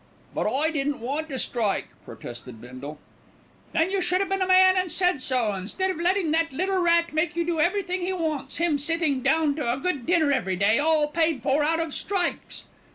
"But 0.33 0.51
I 0.51 0.71
didn't 0.71 0.99
want 0.99 1.29
to 1.29 1.37
strike," 1.37 1.89
protested 2.05 2.59
Bindle. 2.59 2.97
"Then 3.71 3.91
you 3.91 4.01
should 4.01 4.19
have 4.19 4.29
been 4.29 4.41
a 4.41 4.47
man 4.47 4.75
and 4.75 4.91
said 4.91 5.21
so, 5.21 5.53
instead 5.53 5.91
of 5.91 6.01
letting 6.01 6.31
that 6.31 6.51
little 6.51 6.79
rat 6.79 7.13
make 7.13 7.35
you 7.35 7.45
do 7.45 7.59
everything 7.59 8.01
he 8.01 8.11
wants, 8.11 8.55
him 8.57 8.79
sitting 8.79 9.21
down 9.21 9.53
to 9.57 9.71
a 9.73 9.77
good 9.77 10.07
dinner 10.07 10.31
every 10.31 10.55
day, 10.55 10.79
all 10.79 11.07
paid 11.07 11.43
for 11.43 11.63
out 11.63 11.79
of 11.79 11.93
strikes." 11.93 12.65